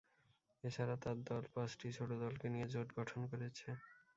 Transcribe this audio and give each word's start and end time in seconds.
এ 0.63 0.69
ছাড়া 0.71 0.95
তার 1.03 1.17
দল 1.27 1.43
পাঁচটি 1.53 1.87
ছোট 1.97 2.09
দলকে 2.23 2.45
নিয়ে 2.53 2.67
জোট 2.73 2.89
গঠন 2.97 3.19
করেছে। 3.31 3.67